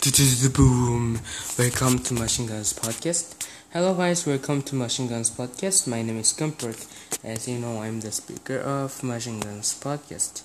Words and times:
Boom! 0.00 1.20
Welcome 1.58 1.98
to 1.98 2.14
Machine 2.14 2.46
Guns 2.46 2.72
Podcast. 2.72 3.36
Hello, 3.70 3.92
guys. 3.92 4.24
Welcome 4.26 4.62
to 4.62 4.74
Machine 4.74 5.08
Guns 5.08 5.28
Podcast. 5.28 5.86
My 5.86 6.00
name 6.00 6.16
is 6.16 6.32
Gumpert. 6.32 6.86
As 7.22 7.46
you 7.46 7.58
know, 7.58 7.82
I'm 7.82 8.00
the 8.00 8.10
speaker 8.10 8.60
of 8.60 9.02
Machine 9.02 9.40
Guns 9.40 9.78
Podcast. 9.78 10.44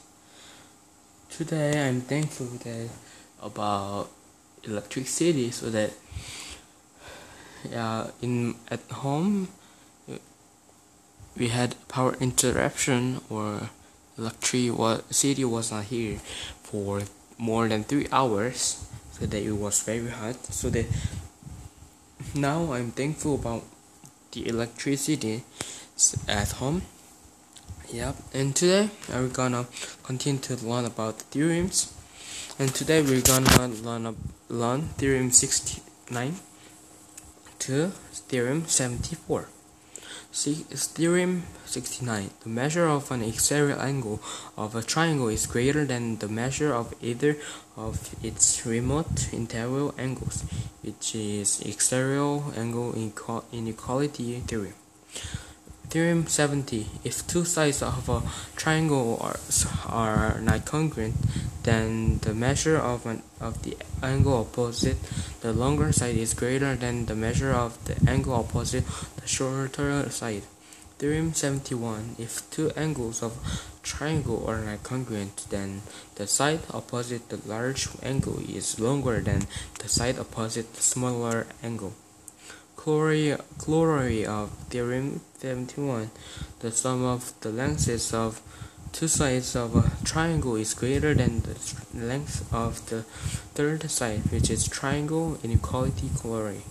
Today, 1.30 1.88
I'm 1.88 2.02
thankful 2.02 2.48
that 2.66 2.90
about 3.42 4.10
electricity, 4.66 5.52
so 5.52 5.70
that 5.70 5.92
yeah, 7.72 8.08
in 8.22 8.56
at 8.70 8.82
home 8.92 9.48
we 11.38 11.48
had 11.48 11.76
power 11.88 12.18
interruption 12.20 13.22
or 13.30 13.70
electricity 14.18 15.46
was 15.46 15.72
not 15.72 15.86
here 15.86 16.18
for 16.62 17.04
more 17.38 17.70
than 17.70 17.86
three 17.86 18.08
hours 18.12 18.86
so 19.18 19.26
that 19.26 19.42
it 19.42 19.52
was 19.52 19.82
very 19.84 20.10
hot 20.10 20.36
so 20.46 20.70
that 20.70 20.86
now 22.36 22.74
i'm 22.74 22.92
thankful 22.92 23.36
about 23.36 23.64
the 24.36 24.48
electricity 24.50 25.44
at 26.28 26.52
home. 26.52 26.82
Yep 27.92 28.16
and 28.34 28.56
today 28.56 28.90
uh, 29.10 29.20
we're 29.22 29.30
gonna 29.30 29.66
continue 30.04 30.42
to 30.42 30.56
learn 30.66 30.86
about 30.86 31.20
the 31.20 31.24
theorems. 31.26 31.94
And 32.60 32.74
today 32.74 33.02
we're 33.02 33.22
gonna 33.22 33.68
learn, 33.84 34.16
learn 34.50 34.82
theorem 34.98 35.32
69 35.32 36.36
to 37.60 37.92
theorem 38.28 38.66
74 38.66 39.48
See, 40.36 40.66
theorem 40.70 41.44
69. 41.66 42.30
The 42.44 42.50
measure 42.50 42.88
of 42.90 43.10
an 43.10 43.24
exterior 43.24 43.78
angle 43.78 44.20
of 44.58 44.76
a 44.76 44.84
triangle 44.84 45.30
is 45.30 45.48
greater 45.48 45.86
than 45.86 46.18
the 46.18 46.28
measure 46.28 46.74
of 46.74 46.94
either 47.02 47.38
of 47.78 48.14
its 48.22 48.66
remote 48.66 49.32
interior 49.32 49.92
angles, 49.98 50.44
which 50.84 51.16
is 51.16 51.62
exterior 51.62 52.42
angle 52.58 52.94
inequality 53.54 54.42
theorem. 54.42 54.74
Theorem 55.90 56.28
70. 56.28 56.88
If 57.04 57.26
two 57.28 57.46
sides 57.46 57.82
of 57.82 58.10
a 58.10 58.22
triangle 58.56 59.20
are, 59.22 59.40
are 59.88 60.42
not 60.42 60.66
congruent, 60.66 61.16
then 61.64 62.20
the 62.20 62.34
measure 62.34 62.78
of, 62.78 63.06
an, 63.06 63.24
of 63.40 63.64
the 63.64 63.78
angle 64.02 64.46
opposite 64.46 64.98
the 65.42 65.54
longer 65.54 65.92
side 65.92 66.16
is 66.16 66.34
greater 66.34 66.76
than 66.76 67.06
the 67.06 67.16
measure 67.16 67.52
of 67.52 67.78
the 67.86 68.10
angle 68.10 68.34
opposite 68.34 68.84
the 69.18 69.28
shorter 69.28 70.10
side. 70.10 70.44
Theorem 70.98 71.34
71. 71.34 72.16
If 72.18 72.50
two 72.50 72.72
angles 72.78 73.22
of 73.22 73.36
a 73.36 73.84
triangle 73.84 74.46
are 74.48 74.60
not 74.60 74.84
congruent, 74.84 75.46
then 75.50 75.82
the 76.16 76.26
side 76.26 76.62
opposite 76.74 77.30
the 77.30 77.40
large 77.46 77.90
angle 78.02 78.40
is 78.48 78.80
longer 78.80 79.20
than 79.20 79.48
the 79.80 79.90
side 79.90 80.18
opposite 80.18 80.74
the 80.74 80.82
smaller 80.82 81.48
angle. 81.62 81.94
Corollary 82.86 84.28
of 84.28 84.52
theorem 84.70 85.20
71 85.40 86.12
The 86.60 86.70
sum 86.70 87.04
of 87.04 87.34
the 87.42 87.50
lengths 87.50 88.14
of 88.14 88.40
two 88.92 89.08
sides 89.08 89.56
of 89.56 89.76
a 89.76 90.06
triangle 90.06 90.56
is 90.56 90.76
greater 90.76 91.16
than 91.16 91.42
the 91.42 91.58
length 91.96 92.46
of 92.54 92.88
the 92.92 93.02
third 93.58 93.90
side, 93.90 94.30
which 94.32 94.52
is 94.52 94.68
triangle 94.68 95.40
inequality 95.44 96.12
corollary. 96.16 96.62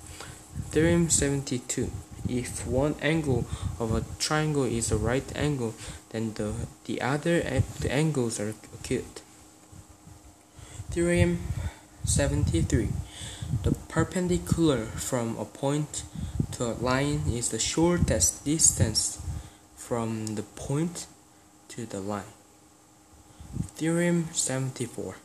Theorem 0.71 1.11
72 1.11 1.91
If 2.29 2.65
one 2.65 2.95
angle 3.03 3.45
of 3.81 3.93
a 3.93 4.05
triangle 4.21 4.63
is 4.63 4.93
a 4.93 4.97
right 4.97 5.27
angle, 5.35 5.75
then 6.11 6.35
the, 6.35 6.55
the 6.85 7.03
other 7.03 7.41
the 7.81 7.91
angles 7.91 8.39
are 8.39 8.55
acute. 8.73 9.23
Theorem 10.93 11.41
73 12.05 12.89
the 13.63 13.73
perpendicular 13.89 14.85
from 14.85 15.37
a 15.39 15.45
point 15.45 16.05
to 16.53 16.65
a 16.65 16.75
line 16.75 17.23
is 17.29 17.51
the 17.51 17.59
shortest 17.59 18.45
distance 18.45 19.21
from 19.77 20.35
the 20.35 20.43
point 20.43 21.07
to 21.69 21.87
the 21.87 22.01
line. 22.01 22.33
Theorem 23.77 24.29
74. 24.33 25.17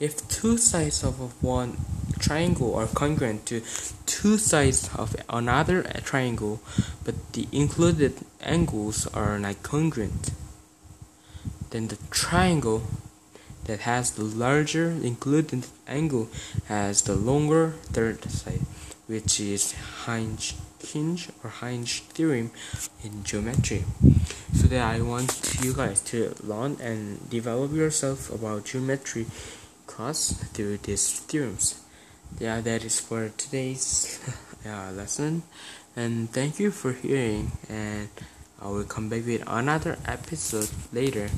If 0.00 0.28
two 0.28 0.58
sides 0.58 1.04
of 1.04 1.42
one 1.42 1.76
triangle 2.18 2.74
are 2.74 2.86
congruent 2.86 3.46
to 3.46 3.62
two 4.06 4.38
sides 4.38 4.90
of 4.96 5.14
another 5.28 5.82
triangle, 6.04 6.60
but 7.04 7.32
the 7.32 7.46
included 7.52 8.14
angles 8.40 9.06
are 9.08 9.38
not 9.38 9.62
congruent, 9.62 10.32
then 11.70 11.88
the 11.88 11.98
triangle 12.10 12.82
that 13.64 13.80
has 13.80 14.12
the 14.12 14.24
larger 14.24 14.90
included 14.90 15.66
angle 15.86 16.28
has 16.66 17.02
the 17.02 17.14
longer 17.14 17.70
third 17.92 18.22
side, 18.30 18.60
which 19.06 19.40
is 19.40 19.74
hinge 20.06 20.54
hinge 20.84 21.30
or 21.42 21.50
hinge 21.50 22.02
theorem 22.12 22.50
in 23.02 23.24
geometry. 23.24 23.84
So 24.52 24.66
that 24.68 24.94
I 24.94 25.00
want 25.00 25.56
you 25.62 25.72
guys 25.72 26.00
to 26.12 26.34
learn 26.42 26.76
and 26.80 27.28
develop 27.30 27.72
yourself 27.72 28.30
about 28.30 28.66
geometry 28.66 29.26
class 29.86 30.32
through 30.52 30.78
these 30.78 31.20
theorems. 31.20 31.80
Yeah, 32.38 32.60
that 32.60 32.84
is 32.84 33.00
for 33.00 33.30
today's 33.36 34.20
uh, 34.66 34.92
lesson, 34.92 35.42
and 35.96 36.30
thank 36.30 36.58
you 36.58 36.70
for 36.70 36.92
hearing. 36.92 37.52
And 37.68 38.08
I 38.60 38.68
will 38.68 38.84
come 38.84 39.08
back 39.08 39.24
with 39.24 39.42
another 39.46 39.98
episode 40.04 40.70
later. 40.92 41.28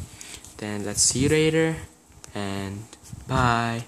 Then 0.58 0.84
let's 0.84 1.02
see 1.02 1.20
you 1.20 1.28
later 1.28 1.76
and 2.34 2.84
bye. 3.26 3.84